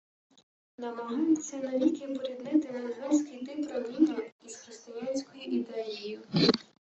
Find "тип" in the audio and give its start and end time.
3.45-3.67